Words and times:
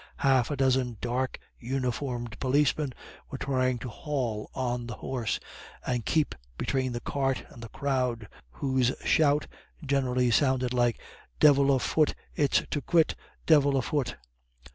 Half 0.17 0.49
a 0.49 0.55
dozen 0.57 0.97
dark 0.99 1.37
uniformed 1.59 2.39
policemen 2.39 2.91
were 3.29 3.37
trying 3.37 3.77
to 3.77 3.89
haul 3.89 4.49
on 4.55 4.87
the 4.87 4.95
horse, 4.95 5.39
and 5.85 6.03
keep 6.03 6.33
between 6.57 6.91
the 6.91 7.01
cart 7.01 7.45
and 7.49 7.61
the 7.61 7.69
crowd, 7.69 8.27
whose 8.49 8.95
shout 9.05 9.45
generally 9.85 10.31
sounded 10.31 10.73
like: 10.73 10.99
"Divil 11.39 11.71
a 11.71 11.77
fut 11.77 12.15
its 12.35 12.63
to 12.71 12.81
quit 12.81 13.13
divil 13.45 13.77
a 13.77 13.83
fut." 13.83 14.15